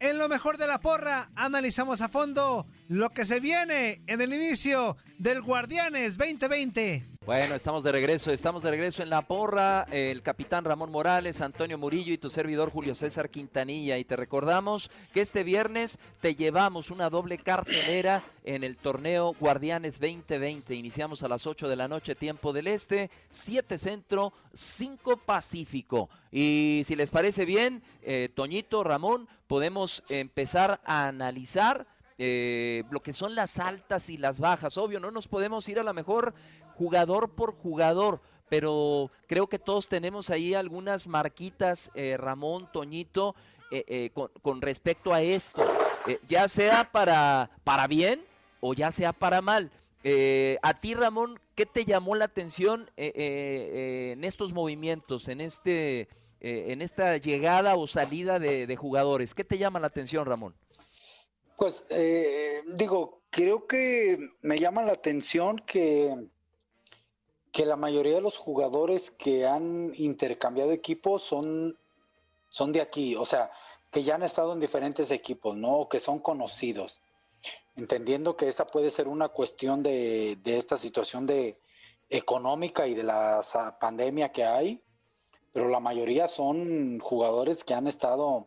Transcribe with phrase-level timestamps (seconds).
[0.00, 4.32] En lo mejor de la porra, analizamos a fondo lo que se viene en el
[4.32, 7.17] inicio del Guardianes 2020.
[7.28, 11.76] Bueno, estamos de regreso, estamos de regreso en la porra, el capitán Ramón Morales, Antonio
[11.76, 13.98] Murillo y tu servidor Julio César Quintanilla.
[13.98, 20.00] Y te recordamos que este viernes te llevamos una doble cartelera en el torneo Guardianes
[20.00, 20.74] 2020.
[20.74, 26.08] Iniciamos a las 8 de la noche, tiempo del este, 7 centro, 5 pacífico.
[26.32, 31.86] Y si les parece bien, eh, Toñito, Ramón, podemos empezar a analizar
[32.20, 34.76] eh, lo que son las altas y las bajas.
[34.76, 36.34] Obvio, no nos podemos ir a la mejor
[36.78, 43.34] jugador por jugador, pero creo que todos tenemos ahí algunas marquitas, eh, Ramón, Toñito,
[43.70, 44.10] eh, eh,
[44.42, 45.62] con, respecto a esto,
[46.26, 48.24] ya sea para, para bien
[48.60, 49.70] o ya sea para mal.
[50.62, 56.08] A ti, Ramón, ¿qué te llamó la atención en estos movimientos, en este,
[56.40, 59.34] en esta llegada o salida de, jugadores?
[59.34, 60.54] ¿Qué te llama la atención, Ramón?
[61.58, 61.84] Pues
[62.68, 66.30] digo, creo que me llama la atención que,
[67.58, 71.76] que la mayoría de los jugadores que han intercambiado equipos son,
[72.50, 73.50] son de aquí, o sea,
[73.90, 75.72] que ya han estado en diferentes equipos, ¿no?
[75.78, 77.00] O que son conocidos.
[77.74, 81.58] Entendiendo que esa puede ser una cuestión de, de esta situación de
[82.08, 83.40] económica y de la
[83.80, 84.80] pandemia que hay,
[85.52, 88.46] pero la mayoría son jugadores que han estado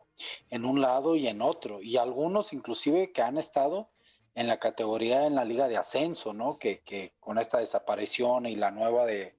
[0.50, 3.90] en un lado y en otro, y algunos inclusive que han estado
[4.36, 6.58] en la categoría en la liga de ascenso, ¿no?
[6.58, 9.36] Que, que con esta desaparición y la nueva de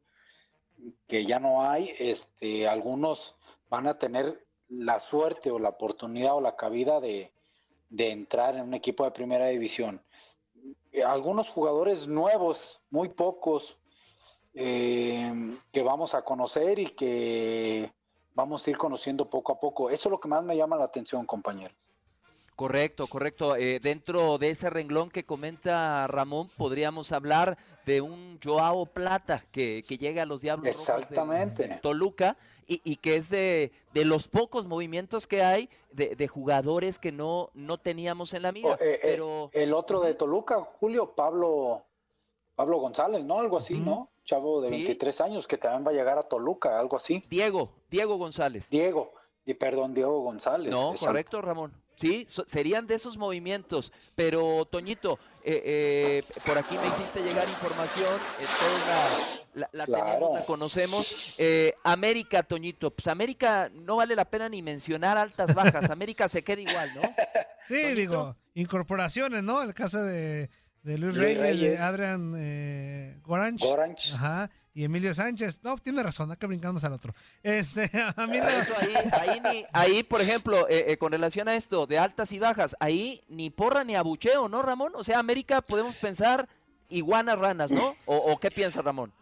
[1.06, 3.36] que ya no hay, este, algunos
[3.70, 7.32] van a tener la suerte o la oportunidad o la cabida de,
[7.88, 10.02] de entrar en un equipo de primera división.
[11.06, 13.78] Algunos jugadores nuevos, muy pocos,
[14.54, 17.92] eh, que vamos a conocer y que
[18.34, 19.90] vamos a ir conociendo poco a poco.
[19.90, 21.74] Eso es lo que más me llama la atención, compañero.
[22.66, 23.56] Correcto, correcto.
[23.56, 29.82] Eh, dentro de ese renglón que comenta Ramón, podríamos hablar de un Joao Plata que,
[29.88, 31.80] que llega a los Diablos Rojos de- Exactamente.
[31.82, 32.36] Toluca
[32.68, 37.10] y, y que es de, de los pocos movimientos que hay de, de jugadores que
[37.10, 38.68] no, no teníamos en la mira.
[38.70, 41.82] Oh, eh, eh, pero el otro de Toluca, Julio, Pablo,
[42.54, 43.40] Pablo González, ¿no?
[43.40, 44.08] Algo así, ¿no?
[44.24, 44.74] Chavo de Sí.
[44.74, 47.24] 23 años que también va a llegar a Toluca, algo así.
[47.28, 48.70] Diego, Diego González.
[48.70, 49.12] Diego,
[49.44, 50.70] y perdón, Diego González.
[50.70, 51.06] No, exacto.
[51.06, 51.72] correcto, Ramón.
[51.96, 53.92] Sí, so- serían de esos movimientos.
[54.14, 58.80] Pero, Toñito, eh, eh, por aquí me hiciste llegar información, eh, todos
[59.54, 60.04] la, la- la Claro.
[60.04, 61.34] tenemos, la conocemos.
[61.38, 65.90] Eh, América, Toñito, pues América no vale la pena ni mencionar altas, bajas.
[65.90, 67.02] América se queda igual, ¿no?
[67.68, 69.62] Sí, digo, incorporaciones, ¿no?
[69.62, 70.50] El caso de,
[70.82, 71.80] de Luis Luis Reyes, de Reyes.
[71.80, 73.62] Adrian eh, Goranch.
[73.62, 74.14] Goranch.
[74.14, 74.50] Ajá.
[74.74, 75.60] Y Emilio Sánchez.
[75.62, 77.14] No, tiene razón, hay que brincarnos al otro.
[77.42, 78.48] Este, a mí no.
[78.48, 82.32] Eso ahí, ahí, ni- ahí, por ejemplo, eh, eh, con relación a esto de altas
[82.32, 84.92] y bajas, ahí ni porra ni abucheo, ¿no, Ramón?
[84.94, 86.48] O sea, América podemos pensar
[86.88, 87.96] iguanas ranas, ¿no?
[88.06, 89.12] ¿O, o qué piensa Ramón?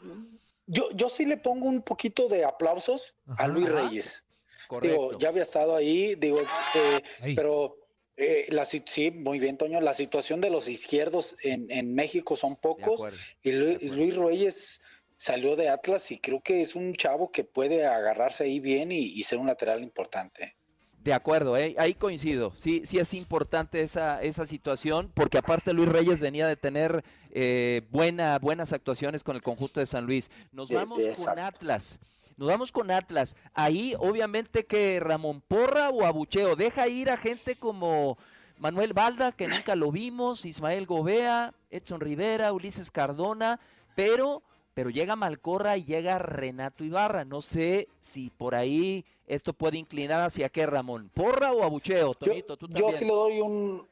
[0.67, 3.83] Yo, yo sí le pongo un poquito de aplausos a Luis Ajá.
[3.89, 4.23] Reyes.
[4.69, 4.89] Correcto.
[5.09, 6.41] Digo, ya había estado ahí, digo,
[6.75, 7.35] eh, Ahí.
[7.35, 7.77] pero
[8.17, 9.81] eh, la, sí, muy bien, Toño.
[9.81, 13.19] La situación de los izquierdos en, en México son pocos acuerdo.
[13.43, 13.79] y Lu-.
[13.97, 14.81] Luis Reyes
[15.21, 19.01] salió de Atlas y creo que es un chavo que puede agarrarse ahí bien y,
[19.01, 20.57] y ser un lateral importante.
[21.05, 22.53] De acuerdo, eh, ahí coincido.
[22.57, 27.83] Sí, sí es importante esa, esa situación, porque aparte Luis Reyes venía de tener eh,
[27.91, 30.31] buena, buenas actuaciones con el conjunto de San Luis.
[30.53, 31.39] Nos vamos con.
[31.39, 32.01] Atlas.
[32.39, 33.37] Nos vamos con Atlas.
[33.53, 38.17] Ahí, obviamente, que Ramón Porra o Abucheo deja ir a gente como
[38.59, 43.61] Manuel Balda, que nunca lo vimos, Ismael Gobea, Edson Rivera, Ulises Cardona,
[43.95, 44.43] pero,
[44.75, 47.25] pero llega Malcorra y llega Renato Ibarra.
[47.25, 51.11] No sé si por ahí esto puede inclinar hacia qué, Ramón.
[51.13, 52.09] ¿Porra o Abucheo?
[52.13, 52.99] Yo, Toñito, tú yo también.
[52.99, 53.87] sí le doy un,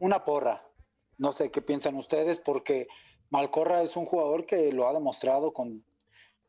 [0.00, 0.62] una porra.
[1.18, 2.88] No sé qué piensan ustedes, porque
[3.30, 5.82] Malcorra es un jugador que lo ha demostrado con,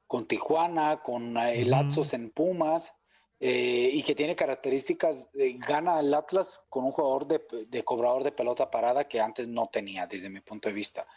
[0.07, 2.93] con Tijuana, con eh, el en Pumas,
[3.39, 8.23] eh, y que tiene características, de- gana el Atlas con un jugador de, de cobrador
[8.23, 11.07] de pelota parada que antes no tenía, desde mi punto de vista.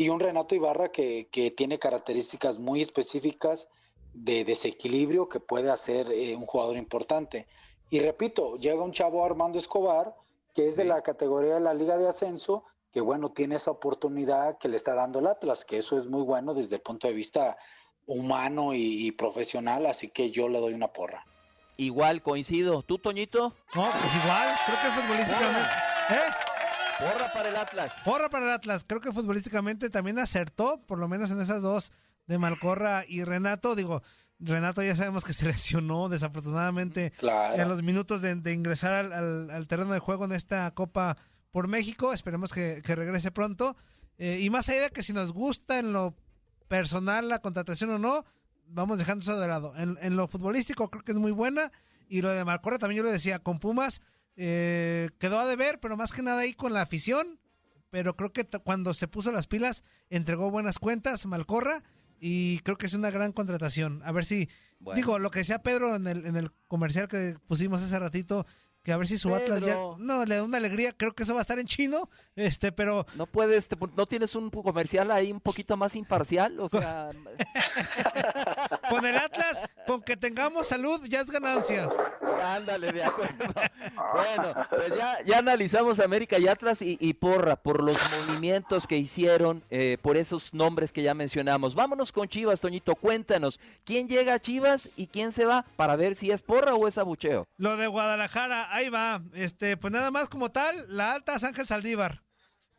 [0.00, 3.68] Y un Renato Ibarra que, que tiene características muy específicas
[4.14, 7.46] de desequilibrio que puede hacer eh, un jugador importante.
[7.90, 10.14] Y repito, llega un chavo Armando Escobar,
[10.54, 10.88] que es de Sí.
[10.88, 12.64] la categoría de la Liga de Ascenso,
[12.94, 16.22] que bueno, tiene esa oportunidad que le está dando el Atlas, que eso es muy
[16.22, 17.58] bueno desde el punto de vista
[18.06, 21.26] humano y, y profesional, así que yo le doy una porra.
[21.76, 22.82] Igual coincido.
[22.82, 23.54] ¿Tú, Toñito?
[23.74, 25.70] No, pues igual, creo que futbolísticamente.
[26.10, 26.49] ¿Eh?
[27.00, 27.92] Porra para el Atlas.
[28.04, 28.84] Porra para el Atlas.
[28.86, 31.92] Creo que futbolísticamente también acertó, por lo menos en esas dos
[32.26, 33.74] de Malcorra y Renato.
[33.74, 34.02] Digo,
[34.38, 37.60] Renato ya sabemos que se lesionó desafortunadamente Claro.
[37.60, 41.16] en los minutos de, de ingresar al, al- al terreno de juego en esta Copa
[41.50, 42.12] por México.
[42.12, 43.76] Esperemos que, que regrese pronto.
[44.18, 46.14] Eh, y más allá de que si nos gusta en lo
[46.68, 48.24] personal la contratación o no,
[48.66, 49.72] vamos dejando eso de lado.
[49.76, 51.72] En, en lo futbolístico creo que es muy buena.
[52.08, 54.02] Y lo de Malcorra también yo lo decía, con Pumas
[54.42, 57.38] eh, quedó a deber, pero más que nada ahí con la afición.
[57.90, 61.82] Pero creo que cuando se puso las pilas, entregó buenas cuentas Malcorra.
[62.20, 64.00] Y creo que es una gran contratación.
[64.04, 64.48] A ver si,
[64.78, 64.96] Bueno.
[64.96, 68.46] digo, lo que decía Pedro en el, en el comercial que pusimos hace ratito,
[68.82, 69.76] que a ver si su Atlas ya...
[69.98, 73.04] No, le da una alegría, creo que eso va a estar en chino, este, pero...
[73.16, 76.60] ¿No puedes, te- no tienes un comercial ahí un poquito más imparcial?
[76.60, 77.10] O sea,
[78.90, 81.88] Con el Atlas, con que tengamos salud, ya es ganancia.
[82.42, 83.44] ándale, de acuerdo.
[84.12, 87.96] Bueno, pues ya, ya analizamos América y Atlas y, y Porra por los
[88.26, 91.74] movimientos que hicieron, eh, por esos nombres que ya mencionamos.
[91.74, 96.14] Vámonos con Chivas, Toñito, cuéntanos, ¿quién llega a Chivas y quién se va para ver
[96.16, 97.46] si es Porra o es abucheo?
[97.56, 99.22] Lo de Guadalajara, ahí va.
[99.34, 102.22] Este, pues nada más como tal, la alta es Ángel Saldívar.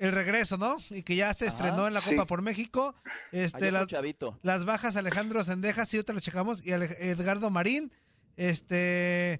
[0.01, 0.77] El regreso, ¿no?
[0.89, 2.15] Y que ya se estrenó en la sí.
[2.15, 2.95] Copa por México.
[3.31, 3.88] Este, las,
[4.42, 7.94] las bajas Alejandro Sendejas, sí, ahorita lo checamos, y Ale- Edgardo Marín.
[8.36, 9.39] Este,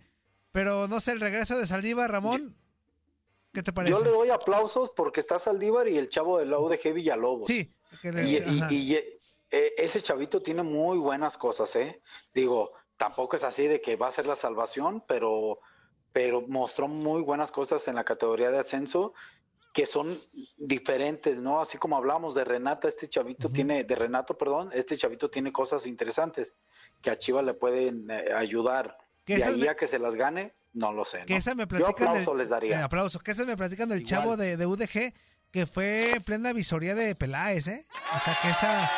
[0.52, 2.56] pero no sé, el regreso de Saldívar, Ramón.
[3.54, 3.94] ¿Qué te parece?
[3.98, 7.48] Yo le doy aplausos porque está Saldívar y el chavo del UDG Villalobos.
[7.48, 7.68] Sí.
[8.02, 8.72] que le- Y, y- ajá.
[8.72, 12.02] y, eh, ese chavito tiene muy buenas cosas, ¿eh?
[12.34, 15.60] Digo, tampoco es así de que va a ser la salvación, pero,
[16.14, 19.14] pero mostró muy buenas cosas en la categoría de ascenso
[19.74, 20.18] que son
[20.58, 21.62] diferentes, ¿no?
[21.62, 25.88] Así como hablamos de Renata, este chavito tiene, de Renato, perdón, este chavito tiene cosas
[25.88, 26.54] interesantes
[27.02, 28.98] que a Chivas le pueden eh, ayudar.
[29.26, 31.24] Que De esas ahí me- a que se las gane, no lo sé.
[31.26, 31.40] Que ¿no?
[31.40, 32.80] esa me Yo platican aplauso del- les daría.
[32.80, 33.20] eh, aplauso.
[33.20, 34.10] Que me platican del Igual.
[34.10, 35.14] chavo de, de UDG
[35.52, 37.86] que fue en plena visoría de Peláez, ¿eh?
[38.16, 38.90] O sea, que esa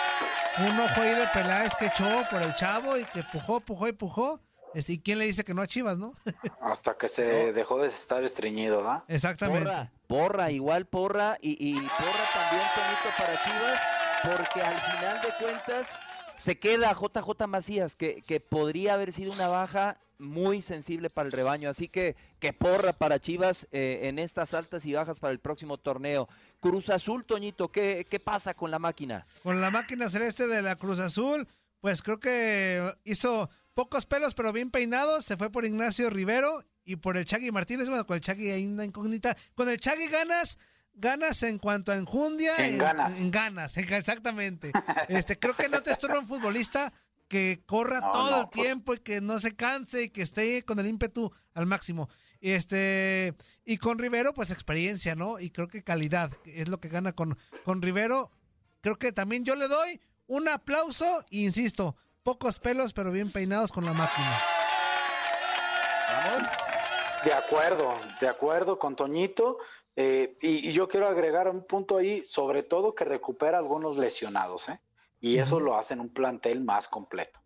[0.60, 3.92] un ojo ahí de Peláez que echó por el chavo y que pujó, pujó y
[3.92, 4.40] pujó.
[4.74, 6.14] Este, ¿Y quién le dice que no a Chivas, no?
[6.62, 9.04] Hasta que se dejó de estar estreñido, ¿verdad?
[9.08, 9.66] Exactamente.
[9.66, 13.82] Porra, porra, igual porra y, y porra también, Toñito, para Chivas,
[14.24, 15.90] porque al final de cuentas
[16.38, 21.32] se queda JJ Macías, que, que podría haber sido una baja muy sensible para el
[21.32, 21.70] rebaño.
[21.70, 25.78] Así que, que porra para Chivas eh, en estas altas y bajas para el próximo
[25.78, 26.28] torneo.
[26.60, 29.24] Cruz Azul, Toñito, ¿qué, qué pasa con la máquina?
[29.44, 31.48] Con la máquina celeste de la Cruz Azul,
[31.82, 35.26] pues creo que hizo pocos pelos, pero bien peinados.
[35.26, 37.90] Se fue por Ignacio Rivero y por el Chagui Martínez.
[37.90, 39.36] Bueno, con el Chagui hay una incógnita.
[39.56, 40.58] Con el Chagui ganas,
[40.94, 42.56] ganas en cuanto a enjundia.
[42.58, 43.18] En ganas.
[43.18, 44.72] En ganas, exactamente.
[45.08, 46.92] Este, creo que no te estorba un futbolista
[47.28, 48.64] que corra No, todo no, el pues.
[48.64, 52.10] tiempo y que no se canse y que esté con el ímpetu al máximo.
[52.42, 55.40] Este, y con Rivero, pues experiencia, ¿no?
[55.40, 58.32] Y creo que calidad es lo que gana con, con Rivero.
[58.82, 63.86] Creo que también yo le doy Un aplauso, insisto, pocos pelos pero bien peinados con
[63.86, 64.40] la máquina.
[67.24, 69.58] De acuerdo, de acuerdo con Toñito.
[69.96, 74.70] Eh, y, y yo quiero agregar un punto ahí, sobre todo que recupera algunos lesionados,
[74.70, 74.82] ¿eh?
[75.22, 77.40] Y eso lo hace en un plantel más completo.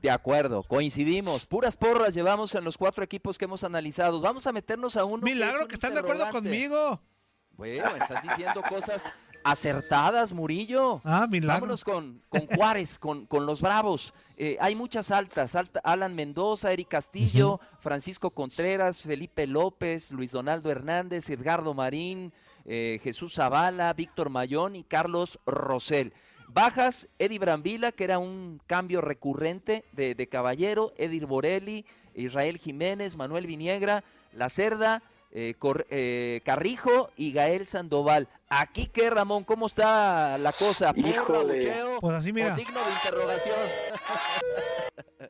[0.00, 1.46] De acuerdo, coincidimos.
[1.46, 4.20] Puras porras llevamos en los cuatro equipos que hemos analizado.
[4.20, 5.22] Vamos a meternos a uno.
[5.22, 7.02] que es Milagro un que están de acuerdo conmigo.
[7.50, 9.04] Bueno, estás diciendo cosas
[9.50, 11.00] acertadas, Murillo.
[11.04, 11.60] Ah, milagro.
[11.62, 14.12] Vámonos con, con Juárez, con, con los Bravos.
[14.36, 15.54] Eh, hay muchas altas.
[15.54, 22.32] Alta- Alan Mendoza, Eric Castillo, Francisco Contreras, Felipe López, Luis Donaldo Hernández, Edgardo Marín,
[22.64, 26.12] eh, Jesús Zavala, Víctor Mayón y Carlos Rosell.
[26.48, 31.84] Bajas, Eddie Brambila, que era un cambio recurrente de, de Caballero, Edir Borelli,
[32.14, 35.02] Israel Jiménez, Manuel Viniegra, La Cerda,
[35.38, 38.26] eh, Cor- eh, Carrijo y Gael Sandoval.
[38.48, 40.94] Aquí qué, Ramón, ¿cómo está la cosa?
[40.94, 41.58] ¿Porra, Híjole.
[41.58, 42.54] bucheo Pues así, mira.
[42.54, 43.56] o signo de interrogación?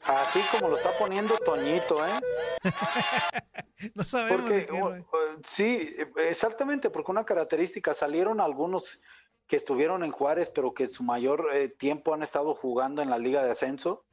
[0.04, 2.20] Así como lo está poniendo Toñito, ¿eh?
[3.94, 5.00] No sabemos Porque, de qué, o- güey.
[5.00, 9.00] o- sí, exactamente, porque una característica, salieron algunos
[9.48, 13.18] que estuvieron en Juárez, pero que su mayor eh, tiempo han estado jugando en la
[13.18, 14.04] Liga de Ascenso,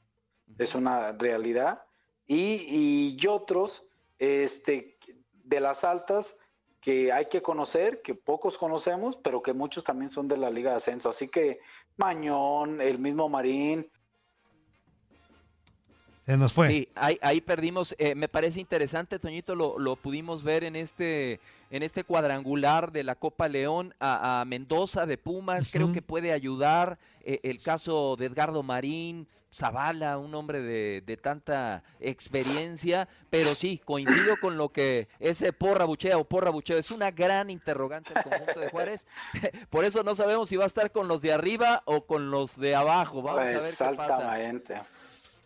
[0.58, 1.84] es una realidad,
[2.26, 3.86] y, y otros
[4.20, 4.98] este,
[5.56, 6.36] de las altas
[6.82, 10.72] que hay que conocer, que pocos conocemos, pero que muchos también son de la Liga
[10.72, 11.10] de Ascenso.
[11.10, 11.60] Así que
[11.98, 13.90] Mañón, el mismo Marín,
[16.26, 16.68] Se nos fue.
[16.70, 17.96] Sí, ahí, ahí perdimos.
[17.98, 23.04] eh, me parece interesante, Toñito, lo, lo pudimos ver en este, en este cuadrangular de
[23.04, 25.70] la Copa León a, a Mendoza de Pumas.
[25.72, 26.98] Creo que puede ayudar.
[27.24, 33.08] eh, el caso de Edgardo Marín, Zavala, un hombre de, de tanta experiencia.
[33.30, 37.50] Pero sí, coincido con lo que ese porra buchea o porra bucheo es una gran
[37.50, 39.08] interrogante el conjunto de Juárez.
[39.70, 42.58] Por eso no sabemos si va a estar con los de arriba o con los
[42.58, 43.22] de abajo.
[43.22, 43.92] Vamos a ver qué pasa.
[43.92, 44.82] exactamente.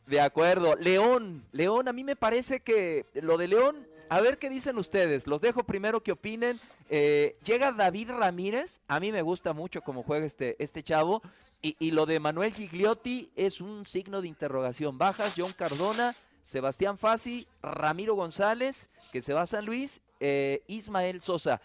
[0.05, 0.75] De acuerdo.
[0.75, 5.27] León, León, a mí me parece que lo de León, a ver qué dicen ustedes.
[5.27, 6.59] Los dejo primero que opinen.
[6.89, 11.21] Eh, llega David Ramírez, a mí me gusta mucho cómo juega este, este chavo.
[11.61, 14.97] Y, y lo de Manuel Gigliotti es un signo de interrogación.
[14.97, 21.21] Bajas, John Cardona, Sebastián Fassi, Ramiro González, que se va a San Luis, eh, Ismael
[21.21, 21.61] Sosa.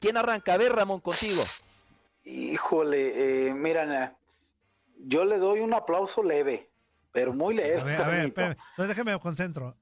[0.00, 0.54] ¿Quién arranca?
[0.54, 1.42] A ver, Ramón, contigo.
[2.24, 4.16] Híjole, eh, mira,
[4.98, 6.68] yo le doy un aplauso leve,
[7.12, 7.80] pero muy leve.
[7.80, 8.56] A ver, a ver, espérame.
[8.70, 9.76] Entonces déjame me concentro.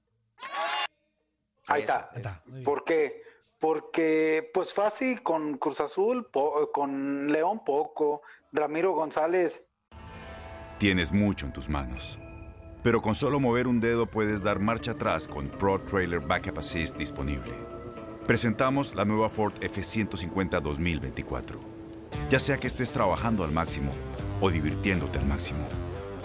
[1.68, 2.10] Ahí está.
[2.52, 2.62] Ahí.
[2.64, 3.22] ¿Por qué?
[3.58, 9.62] Porque, pues fácil con Cruz Azul, po- con León poco, Ramiro González,
[10.78, 12.18] Tienes mucho en tus manos.
[12.82, 16.96] Pero con solo mover un dedo puedes dar marcha atrás con Pro Trailer Backup Assist
[16.98, 17.54] disponible.
[18.26, 21.60] Presentamos la nueva Ford F150 2024.
[22.28, 23.92] Ya sea que estés trabajando al máximo
[24.40, 25.66] o divirtiéndote al máximo,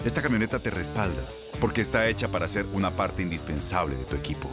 [0.04, 1.22] esta camioneta te respalda
[1.60, 4.48] porque está hecha para ser una parte indispensable de tu equipo.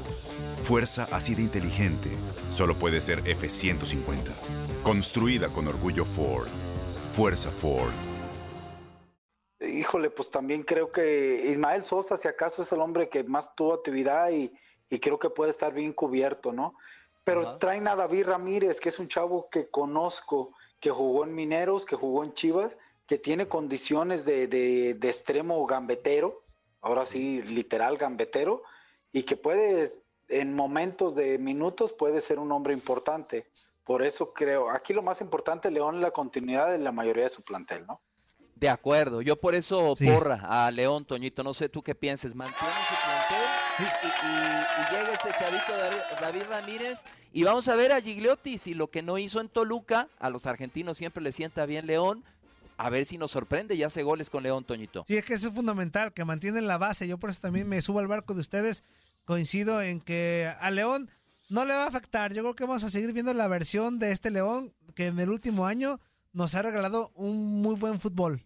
[0.68, 2.10] Fuerza así de inteligente
[2.50, 4.34] solo puede ser F150.
[4.84, 6.50] Construida con orgullo Ford.
[7.14, 7.94] Fuerza Ford.
[9.62, 13.76] híjole, pues también creo que Ismael Sosa, si acaso, es el hombre que más tuvo
[13.76, 14.52] actividad y,
[14.90, 16.74] y creo que puede estar bien cubierto, ¿no?
[17.24, 17.60] Pero Ajá.
[17.60, 21.96] traen a David Ramírez, que es un chavo que conozco, que jugó en Mineros, que
[21.96, 26.44] jugó en Chivas, que tiene condiciones de, de- de extremo gambetero,
[26.82, 28.64] ahora sí, literal gambetero,
[29.14, 29.90] y que puede,
[30.30, 33.48] en momentos de minutos, puede ser un hombre importante.
[33.84, 37.30] Por eso creo, aquí lo más importante, León, es la continuidad de la mayoría de
[37.30, 38.02] su plantel, ¿no?
[38.56, 40.08] De acuerdo, yo por eso Sí.
[40.10, 43.48] porra a León, Toñito, no sé tú qué pienses, mantiene su plantel
[43.80, 48.58] y, y- y llega este chavito David, David Ramírez y vamos a ver a Gigliotti
[48.58, 52.24] si lo que no hizo en Toluca, a los argentinos siempre le sienta bien León,
[52.78, 55.04] a ver si nos sorprende y hace goles con León, Toñito.
[55.08, 57.08] Sí, es que eso es fundamental, que mantienen la base.
[57.08, 58.84] Yo por eso también me subo al barco de ustedes.
[59.32, 61.12] Coincido en que a León
[61.50, 62.32] no le va a afectar.
[62.34, 65.30] Yo creo que vamos a seguir viendo la versión de este León que en el
[65.30, 66.00] último año
[66.32, 68.42] nos ha regalado un muy buen fútbol.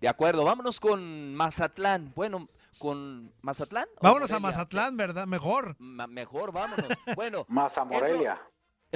[0.00, 2.48] De acuerdo, vámonos con Mazatlán, bueno,
[2.80, 3.86] con Mazatlán.
[4.02, 4.40] Vámonos a?
[4.40, 5.28] Mazatlán, ¿verdad?
[5.28, 5.76] Mejor.
[5.78, 6.88] Ma- mejor, vámonos.
[7.14, 8.40] Bueno, Más a Es lo- Morelia.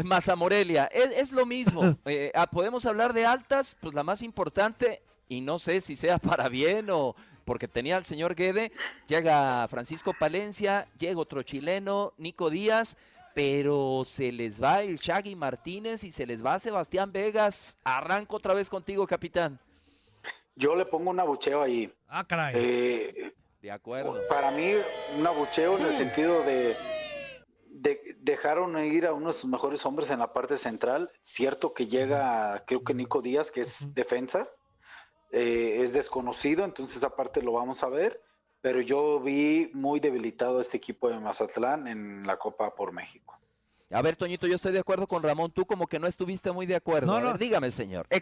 [0.05, 1.83] Maza Morelia, es, es lo mismo.
[2.05, 6.19] Eh, ah, podemos hablar de altas, pues la más importante, y no sé si sea
[6.19, 8.73] para bien o porque tenía al señor Guede,
[9.07, 12.97] llega Francisco Palencia, llega otro chileno, Nico Díaz,
[13.35, 17.79] pero se les va el Shaggy Martínez y se les va Sebastián Vegas.
[17.85, 19.59] Arranco otra vez contigo, capitán.
[20.57, 21.93] Yo le pongo un abucheo ahí.
[22.09, 22.55] Ah, caray.
[22.57, 23.33] Eh,
[23.63, 24.21] De acuerdo.
[24.29, 24.73] para mí,
[25.17, 26.77] un abucheo en el sentido de,
[27.69, 31.11] de- dejaron ir a uno de sus mejores hombres en la parte central.
[31.23, 34.49] Cierto que llega, creo que Nico Díaz, que es defensa,
[35.31, 38.23] eh, es desconocido, entonces aparte lo vamos a ver,
[38.61, 43.39] pero yo vi muy debilitado a este equipo de Mazatlán en la Copa por México.
[43.93, 45.51] A ver, Toñito, yo estoy de acuerdo con Ramón.
[45.51, 47.09] Tú como que no estuviste muy de acuerdo.
[47.09, 47.39] No, ver, no.
[47.39, 48.07] dígame, señor.
[48.11, 48.19] Yo,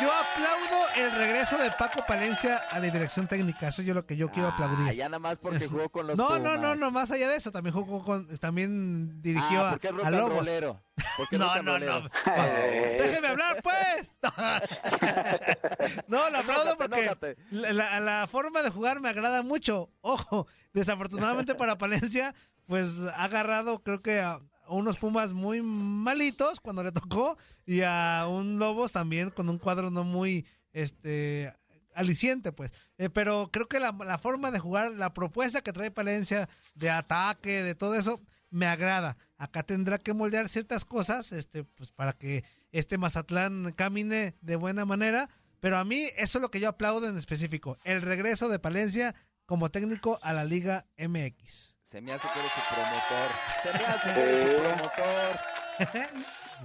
[0.00, 3.68] yo aplaudo el regreso de Paco Palencia a la dirección técnica.
[3.68, 4.94] Eso es lo que yo quiero Ah, aplaudir.
[4.94, 7.52] ya nada más porque jugó con los No, no, no, no, más allá de eso,
[7.52, 10.48] también jugó con, también dirigió Ah, a, a Lobos.
[10.48, 10.62] es
[11.32, 11.72] No, no, no.
[11.78, 12.10] rollero.
[12.98, 14.10] Déjeme hablar, pues.
[16.08, 17.14] No, lo aplaudo porque
[17.50, 19.90] la, la- la forma de jugar me agrada mucho.
[20.00, 22.34] Ojo, desafortunadamente para Palencia,
[22.66, 28.26] pues ha agarrado, creo que a unos Pumas muy malitos cuando le tocó y a
[28.28, 31.52] un Lobos también con un cuadro no muy este
[31.94, 32.72] aliciente, pues.
[32.96, 36.90] Eh, pero creo que la, la forma de jugar, la propuesta que trae Palencia de
[36.90, 38.20] ataque, de todo eso,
[38.50, 39.16] me agrada.
[39.36, 44.84] Acá tendrá que moldear ciertas cosas, este, pues para que este Mazatlán camine de buena
[44.84, 45.28] manera.
[45.60, 49.14] Pero a mí eso es lo que yo aplaudo en específico, el regreso de Palencia
[49.44, 51.77] como técnico a la Liga MX.
[51.90, 53.30] Se me hace que eres su promotor.
[53.62, 55.38] Se me hace que eres su promotor.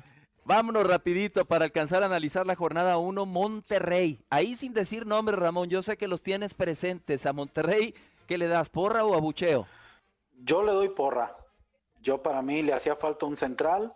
[0.45, 4.19] Vámonos rapidito para alcanzar a analizar la jornada 1 Monterrey.
[4.29, 7.25] Ahí sin decir nombre, Ramón, yo sé que los tienes presentes.
[7.25, 7.95] A Monterrey,
[8.27, 8.67] ¿qué le das?
[8.67, 9.65] ¿Porra o abucheo?
[10.43, 11.37] Yo le doy porra.
[12.01, 13.93] Yo para mí le hacía falta un central.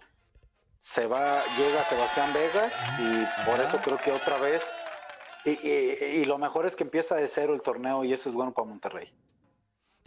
[0.77, 4.63] Se va, llega Sebastián Vegas y por eso creo que otra vez.
[5.43, 8.35] Y, y- y lo mejor es que empieza de cero el torneo y eso es
[8.35, 9.11] bueno para Monterrey.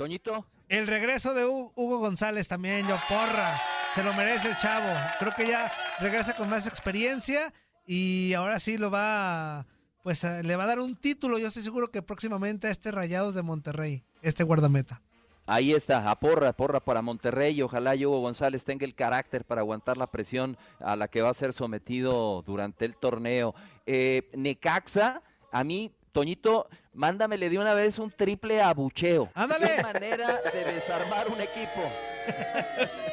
[0.04, 3.60] Toñito, El regreso de Hu- Hugo González también, yo porra.
[3.94, 4.88] Se lo merece el chavo.
[5.18, 7.52] Creo que ya regresa con más experiencia
[7.86, 9.66] y ahora sí lo va,
[10.02, 11.38] pues eh, le va a dar un título.
[11.38, 15.02] Yo estoy seguro que próximamente a este Rayados de Monterrey, este guardameta.
[15.44, 19.60] ahí está, a porra, porra para Monterrey y ojalá Hugo González tenga el carácter para
[19.60, 23.54] aguantar la presión a la que va a ser sometido durante el torneo.
[23.84, 25.20] Eh, Necaxa,
[25.52, 29.30] a mí, Toñito, mándamele de una vez un triple abucheo.
[29.34, 29.76] ¡Ándale!
[29.76, 31.80] Qué manera de desarmar un equipo.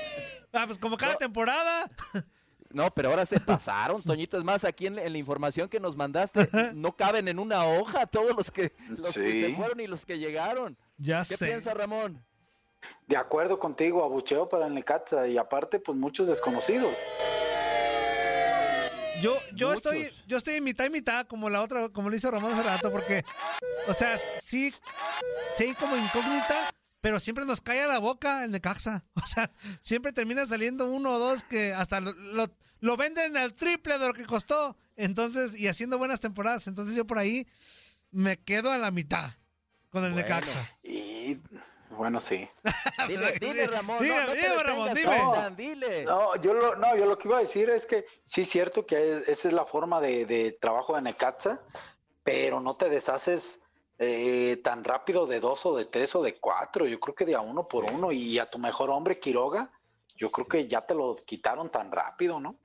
[0.54, 1.88] Ah, pues como cada temporada.
[2.72, 4.38] No, pero ahora se pasaron, Toñito.
[4.38, 8.08] Es más, aquí en, en la información que nos mandaste, no caben en una hoja
[8.08, 9.41] todos los que, los que Sí.
[9.43, 10.76] se fueron y los que llegaron.
[10.98, 11.45] Ya ¿Qué sé.
[11.45, 12.24] piensa Ramón?
[13.06, 16.98] De acuerdo contigo, abucheo para el Necaxa y aparte, pues muchos desconocidos.
[19.21, 19.93] Yo, yo Muchos.
[19.93, 22.63] estoy, yo estoy en mitad y mitad, como la otra, como lo hizo Ramón hace
[22.63, 23.23] rato, porque,
[23.88, 24.73] o sea, sí,
[25.56, 26.69] sí como incógnita,
[27.01, 29.03] pero siempre nos cae a la boca el Necaxa.
[29.15, 29.51] O sea,
[29.82, 32.47] siempre termina saliendo uno o dos que hasta lo, lo,
[32.80, 34.77] lo venden al triple de lo que costó.
[34.95, 36.67] Entonces, y haciendo buenas temporadas.
[36.67, 37.47] Entonces yo por ahí
[38.12, 39.32] me quedo a la mitad
[39.89, 40.27] con el Bueno.
[40.27, 40.77] Necaxa.
[40.84, 41.38] Y
[41.98, 42.48] bueno, sí.
[43.08, 43.98] Dile, dile, Ramón.
[44.02, 45.10] Dime, no, no te dime, Ramón, dime.
[45.58, 46.04] Dile.
[46.06, 48.86] No, yo lo, no, yo lo que iba a decir es que sí es cierto
[48.86, 51.62] que es- esa es la forma de, de trabajo de Necaxa,
[52.24, 53.60] pero no te deshaces
[54.00, 56.86] eh, tan rápido de dos o de tres o de cuatro.
[56.86, 59.72] Yo creo que de a uno por uno y a tu mejor hombre Quiroga,
[60.16, 62.56] yo creo que ya te lo quitaron tan rápido, ¿no?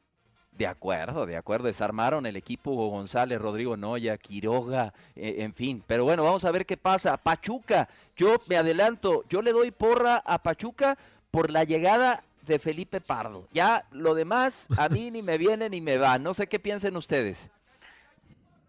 [0.53, 1.67] De acuerdo, de acuerdo.
[1.67, 5.83] Desarmaron el equipo Hugo González, Rodrigo Noya, Quiroga, eh, en fin.
[5.87, 7.17] Pero bueno, vamos a ver qué pasa.
[7.17, 10.99] Pachuca, yo me adelanto, yo le doy porra a Pachuca
[11.31, 13.49] por la llegada de Felipe Pardo.
[13.53, 16.19] Ya lo demás a mí ni me viene ni me va.
[16.19, 17.49] No sé qué piensen ustedes.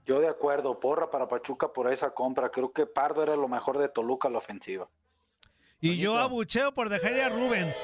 [0.06, 2.50] Yo de acuerdo, porra para Pachuca por esa compra.
[2.50, 4.88] Creo que Pardo era lo mejor de Toluca a la ofensiva.
[5.80, 7.78] Y yo abucheo por dejar ir a Rubens.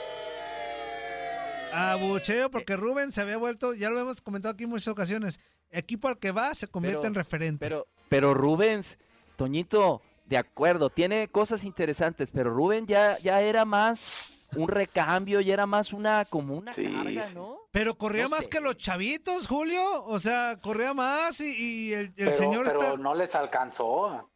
[1.73, 5.39] Abucheo porque Rubens se había vuelto, ya lo hemos comentado aquí en muchas ocasiones,
[5.71, 7.65] equipo al que va se convierte Pero- en referente.
[7.65, 8.97] Pero, pero Rubens,
[9.35, 15.53] Toñito, de acuerdo, tiene cosas interesantes, pero Rubén ya, ya era más un recambio, ya
[15.53, 17.35] era más una como una Sí, carga, sí.
[17.35, 17.57] ¿no?
[17.71, 18.49] Pero corría No más sé.
[18.49, 19.83] que los chavitos, Julio.
[20.05, 22.97] O sea, corría más y, y el, el Pero, señor pero está...
[22.97, 24.27] no les alcanzó.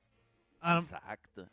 [0.62, 1.48] Ah, Exacto.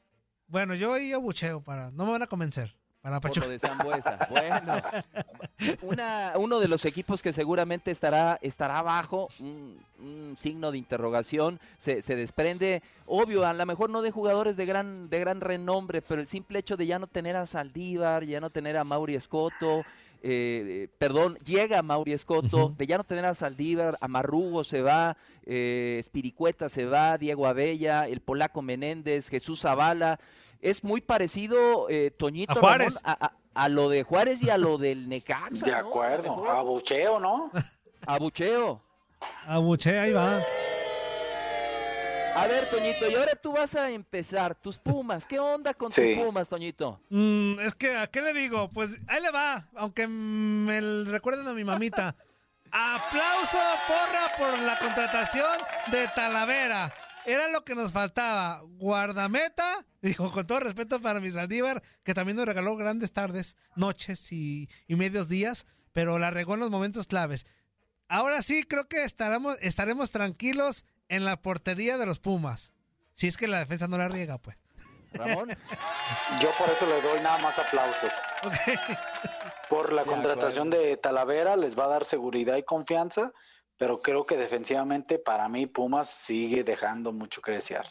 [0.46, 1.90] bueno, yo ahí abucheo para...
[1.90, 2.76] No me van a convencer.
[3.02, 3.46] Para Por Pachuca.
[3.46, 4.18] lo de Zambuesa.
[4.30, 4.82] Bueno,
[5.82, 11.60] una, uno de los equipos que seguramente estará, estará abajo, un, un signo de interrogación,
[11.76, 16.02] se, se desprende, obvio, a lo mejor no de jugadores de gran, de gran renombre,
[16.02, 19.14] pero el simple hecho de ya no tener a Saldívar, ya no tener a Mauri
[19.14, 19.84] Escoto,
[20.22, 25.16] eh, perdón, llega Mauri Escoto, de ya no tener a Saldívar, a Marrugo se va,
[25.46, 30.20] eh, Espiricueta se va, Diego Abella, el polaco Menéndez, Jesús Zavala.
[30.60, 32.94] Es muy parecido, eh, Toñito, A Juárez.
[33.02, 35.66] Ramón, a, a- a lo de Juárez y a lo del Necaxa.
[35.66, 36.22] De acuerdo.
[36.36, 36.48] mejor.
[36.50, 37.50] Abucheo, ¿no?
[38.06, 38.80] Abucheo.
[39.46, 40.40] Abucheo, ahí va.
[42.36, 44.54] A ver, Toñito, y ahora tú vas a empezar.
[44.54, 46.14] Tus Pumas, ¿qué onda con Sí.
[46.14, 47.00] tus Pumas, Toñito?
[47.10, 48.68] Mm, es que, ¿a qué le digo?
[48.70, 52.14] Pues ahí le va, aunque me recuerden a mi mamita.
[52.72, 55.58] Aplauso, porra, por la contratación
[55.90, 56.92] de Talavera.
[57.26, 58.60] Era lo que nos faltaba.
[58.64, 64.32] Guardameta, dijo con todo respeto para mi Saldívar, que también nos regaló grandes tardes, noches
[64.32, 67.46] y, y medios días, pero la regó en los momentos claves.
[68.08, 72.72] Ahora sí, creo que estaremos, estaremos tranquilos en la portería de los Pumas.
[73.12, 74.56] Si es que la defensa no la riega, pues.
[75.12, 75.50] Ramón.
[76.40, 78.12] Yo por eso le doy nada más aplausos.
[79.68, 83.32] Por la contratación de Talavera les va a dar seguridad y confianza,
[83.80, 87.86] pero creo que defensivamente para mí Pumas sigue dejando mucho que desear.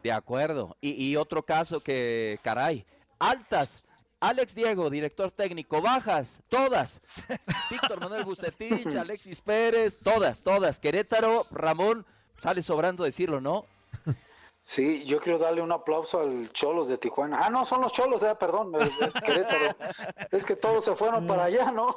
[0.00, 0.76] De acuerdo.
[0.80, 2.86] Y, y otro caso que, caray,
[3.18, 3.84] altas.
[4.20, 7.00] Alex Diego, director técnico, bajas, todas.
[7.68, 10.78] Víctor Manuel Bucetich, Alexis Pérez, todas, todas.
[10.78, 12.06] Querétaro, Ramón,
[12.40, 13.66] sale sobrando decirlo, ¿no?
[14.68, 17.38] Sí, yo quiero darle un aplauso al Cholos de Tijuana.
[17.42, 18.90] Ah, no, son los Cholos, eh, perdón, es,
[19.24, 19.74] Querétaro.
[20.30, 21.96] Es que todos se fueron para allá, ¿no?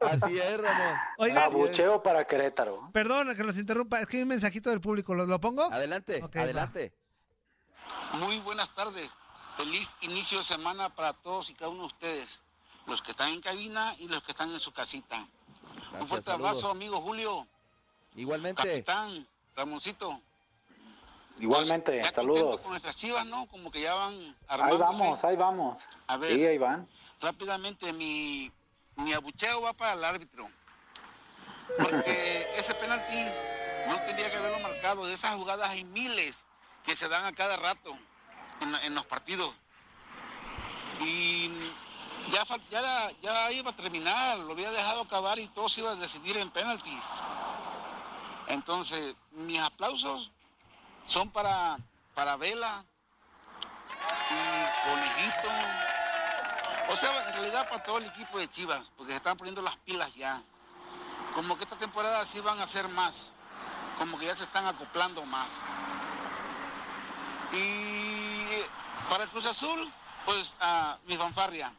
[0.00, 1.36] Así es, Ramón.
[1.36, 2.88] Abucheo para Querétaro.
[2.92, 5.64] perdón que los interrumpa, es que hay un mensajito del público, ¿lo, lo pongo?
[5.64, 6.92] Adelante, adelante.
[8.20, 9.10] Muy buenas tardes.
[9.56, 12.38] Feliz inicio de semana para todos y cada uno de ustedes.
[12.86, 15.26] Los que están en cabina y los que están en su casita.
[15.98, 16.50] Un fuerte saludos.
[16.50, 17.44] abrazo, amigo Julio.
[18.14, 18.62] Igualmente.
[18.62, 20.20] Capitán, Ramoncito.
[21.38, 22.60] Igualmente, Pues, saludos.
[22.62, 23.46] Con nuestras chivas, ¿no?
[23.46, 25.80] Como que ya van Ahí vamos, ahí vamos.
[26.06, 26.32] A ver.
[26.32, 26.88] Sí, ahí van.
[27.20, 28.50] Rápidamente, mi,
[28.96, 30.48] mi abucheo va para el árbitro.
[31.78, 33.16] Porque ese penalti
[33.88, 35.06] no tendría que haberlo marcado.
[35.06, 36.44] De esas jugadas hay miles
[36.84, 37.90] que se dan a cada rato
[38.84, 39.54] en, los partidos.
[41.00, 41.48] Y
[42.30, 45.90] ya, ya, la- ya iba a terminar, lo había dejado acabar y todo se iba
[45.90, 47.02] a decidir en penaltis.
[48.46, 50.30] Entonces, mis aplausos
[51.06, 51.76] son para,
[52.14, 52.84] para Vela
[54.30, 55.48] y Conejito.
[56.90, 59.76] O sea, en realidad para todo el equipo de Chivas, porque se están poniendo las
[59.76, 60.40] pilas ya.
[61.34, 63.30] Como que esta temporada sí van a ser más.
[63.98, 65.54] Como que ya se están acoplando más.
[67.52, 68.46] Y
[69.08, 69.92] para el Cruz Azul,
[70.24, 71.72] pues a mi fanfarria.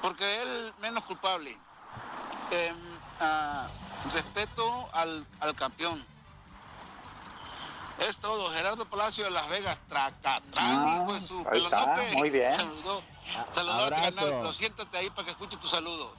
[0.00, 1.56] Porque él menos culpable.
[3.20, 3.68] Ah,
[4.12, 6.04] respeto al, al campeón.
[8.08, 8.48] Es todo.
[8.50, 12.52] Gerardo Palacio de Las Vegas, tracatrán, Ah, hijo de su ahí está, muy bien.
[12.52, 13.02] Saludó.
[13.52, 16.14] Saludó al canal, pero siéntate ahí para que escuche tu saludo.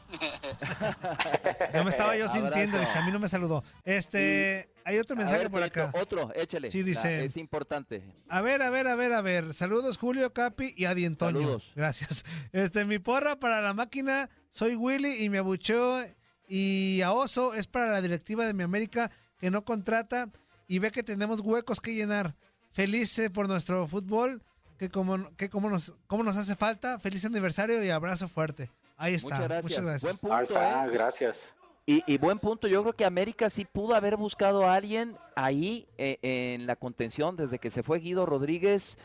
[1.74, 3.64] Ya me estaba yo sintiendo, dije, a mí no me saludó.
[3.84, 5.92] Este, hay otro mensaje ver, por acá.
[6.00, 6.70] Otro, échele.
[6.70, 8.04] Sí, dice- La- es importante.
[8.30, 9.54] A ver, a ver, a ver, a ver.
[9.54, 11.42] Saludos, Julio, Capi y Adi Antonio.
[11.42, 11.72] Saludos.
[11.76, 12.24] Gracias.
[12.52, 16.04] Este, mi porra para la máquina, soy Willy y me abucheo
[16.48, 20.30] y a Oso es para la directiva de mi América que no contrata
[20.74, 22.34] y ve que tenemos huecos que llenar.
[22.72, 24.42] Feliz eh, por nuestro fútbol,
[24.80, 26.98] que como, que como nos, como nos hace falta.
[26.98, 28.72] Feliz aniversario y abrazo fuerte.
[28.98, 29.36] Ahí está.
[29.36, 29.64] Muchas gracias.
[29.66, 30.02] Muchas gracias.
[30.02, 30.90] Buen punto, Ahí está, ¿eh?
[30.90, 31.54] gracias.
[31.86, 35.86] Y, y buen punto, yo creo que América sí pudo haber buscado a alguien ahí
[36.00, 38.98] eh, en la contención desde que se fue Guido Rodríguez.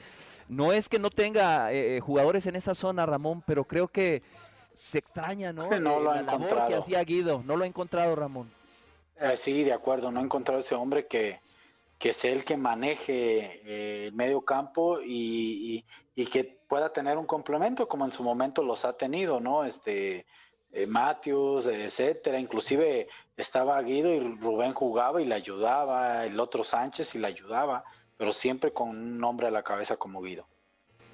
[0.48, 4.22] No es que no tenga eh, jugadores en esa zona, Ramón, pero creo que
[4.72, 5.68] se extraña, ¿no?
[5.80, 6.82] No lo ha la labor que encontrado.
[6.82, 8.50] hacía Guido, no lo ha encontrado, Ramón.
[9.20, 11.40] Eh, sí, de acuerdo, no he encontrado ese hombre que,
[11.98, 15.84] que sea el que maneje eh, el medio campo y,
[16.14, 19.64] y- y que pueda tener un complemento como en su momento los ha tenido, ¿no?
[19.64, 20.26] Este,
[20.72, 27.14] eh, Matthews, etcétera, inclusive estaba Guido y Rubén jugaba y le ayudaba, el otro Sánchez
[27.14, 27.84] y le ayudaba,
[28.16, 30.46] pero siempre con un nombre a la cabeza como Guido.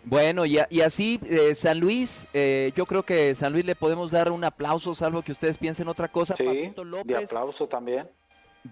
[0.05, 3.75] Bueno, y, a- y así eh, San Luis, eh, yo creo que San Luis le
[3.77, 6.35] podemos dar un aplauso, salvo que ustedes piensen otra cosa.
[6.37, 6.73] Sí,
[7.05, 8.09] de aplauso también.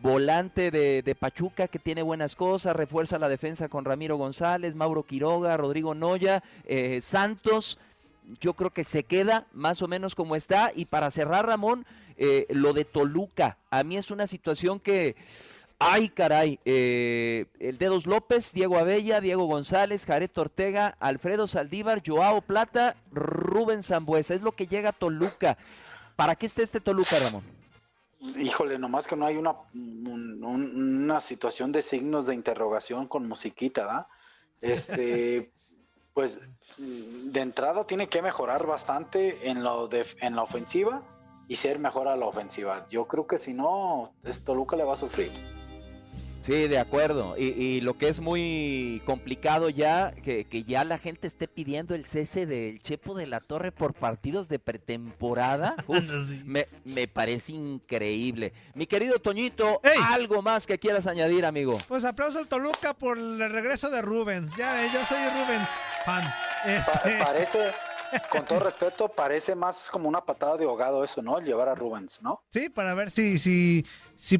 [0.01, 5.57] Volante de, Pachuca que tiene buenas cosas, refuerza la defensa con Ramiro González, Mauro Quiroga,
[5.57, 7.79] Rodrigo Noya, eh, Santos.
[8.41, 10.73] Yo creo que se queda más o menos como está.
[10.75, 11.85] Y para cerrar, Ramón,
[12.17, 13.59] eh, lo de Toluca.
[13.71, 15.17] A mí es una situación que,
[15.79, 22.41] ay caray, eh, el Dedos López, Diego Abella, Diego González, Jared Ortega, Alfredo Saldívar, Joao
[22.41, 24.35] Plata, Rubén Zambuesa.
[24.35, 25.59] Es lo que llega a Toluca.
[26.17, 27.62] ¿Para qué está este Toluca, Ramón?
[28.39, 33.27] Híjole, nomás que no hay una, un- un- una situación de signos de interrogación con
[33.27, 34.09] musiquita, ¿da?
[34.61, 35.53] Este,
[36.15, 36.41] pues
[36.79, 41.03] de entrada tiene que mejorar bastante en, lo de, en la ofensiva
[41.49, 42.87] y ser mejor a la ofensiva.
[42.89, 45.31] Yo creo que si no, Toluca le va a sufrir.
[46.43, 47.37] Sí, de acuerdo.
[47.39, 51.95] Y, y lo que es muy complicado ya, que, que ya la gente esté pidiendo
[51.95, 56.01] el cese del Chepo de la Torre por partidos de pretemporada, uf,
[56.45, 58.53] me, me parece increíble.
[58.75, 60.01] Mi querido Toñito, ¡Ey!
[60.09, 61.79] algo más que quieras añadir, amigo.
[61.89, 64.55] Pues aplauso al Toluca por el regreso de Rubens.
[64.57, 65.69] Ya ve, yo soy Rubens
[66.05, 66.25] fan.
[66.67, 67.59] Este, Pa- parece,
[68.31, 71.39] con todo respeto, parece más como una patada de ahogado eso, ¿no?
[71.41, 72.43] Llevar a Rubens, ¿no?
[72.51, 74.39] Sí, para ver si, si, si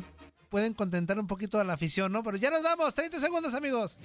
[0.53, 2.23] pueden contentar un poquito a la afición, ¿no?
[2.23, 3.99] Pero ya nos vamos, 30 segundos, amigos.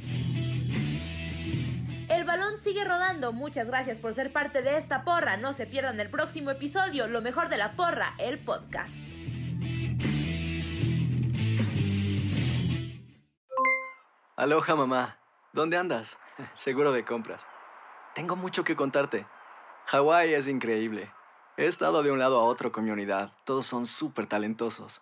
[2.07, 3.33] El balón sigue rodando.
[3.33, 5.35] Muchas gracias por ser parte de esta porra.
[5.35, 9.01] No se pierdan el próximo episodio, lo mejor de la porra, el podcast.
[14.37, 15.19] Aloha mamá,
[15.51, 16.17] ¿dónde andas?
[16.53, 17.45] Seguro de compras.
[18.15, 19.27] Tengo mucho que contarte.
[19.87, 21.11] Hawái es increíble.
[21.57, 23.33] He estado de un lado a otro con mi unidad.
[23.43, 25.01] Todos son súper talentosos.